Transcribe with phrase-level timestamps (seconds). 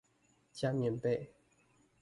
[0.51, 1.31] 加棉被